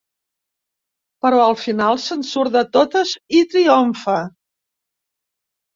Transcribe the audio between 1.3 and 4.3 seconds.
al final se'n surt de totes, i triomfa.